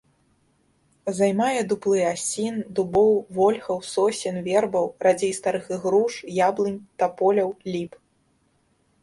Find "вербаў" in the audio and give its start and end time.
4.49-4.89